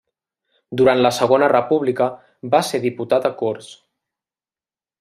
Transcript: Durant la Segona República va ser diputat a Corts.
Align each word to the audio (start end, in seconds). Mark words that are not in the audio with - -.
Durant 0.79 1.01
la 1.05 1.11
Segona 1.17 1.49
República 1.53 2.07
va 2.55 2.63
ser 2.71 2.81
diputat 2.89 3.29
a 3.29 3.33
Corts. 3.43 3.69